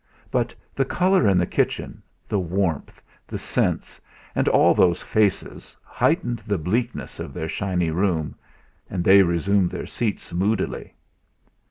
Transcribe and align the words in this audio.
But 0.31 0.55
the 0.73 0.83
colour 0.83 1.27
in 1.29 1.37
the 1.37 1.45
kitchen, 1.45 2.01
the 2.27 2.39
warmth, 2.39 3.03
the 3.27 3.37
scents, 3.37 4.01
and 4.33 4.47
all 4.47 4.73
those 4.73 5.03
faces, 5.03 5.77
heightened 5.83 6.39
the 6.39 6.57
bleakness 6.57 7.19
of 7.19 7.35
their 7.35 7.47
shiny 7.47 7.91
room, 7.91 8.33
and 8.89 9.03
they 9.03 9.21
resumed 9.21 9.69
their 9.69 9.85
seats 9.85 10.33
moodily. 10.33 10.95